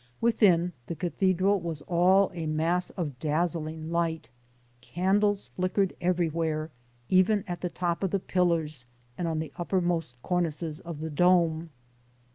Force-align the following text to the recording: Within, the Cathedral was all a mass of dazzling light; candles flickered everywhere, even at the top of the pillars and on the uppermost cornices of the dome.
Within, 0.19 0.73
the 0.87 0.95
Cathedral 0.95 1.59
was 1.59 1.83
all 1.83 2.31
a 2.33 2.47
mass 2.47 2.89
of 2.89 3.19
dazzling 3.19 3.91
light; 3.91 4.31
candles 4.81 5.51
flickered 5.55 5.93
everywhere, 6.01 6.71
even 7.07 7.43
at 7.47 7.61
the 7.61 7.69
top 7.69 8.01
of 8.01 8.09
the 8.09 8.17
pillars 8.19 8.87
and 9.15 9.27
on 9.27 9.37
the 9.37 9.53
uppermost 9.57 10.19
cornices 10.23 10.79
of 10.79 11.01
the 11.01 11.11
dome. 11.11 11.69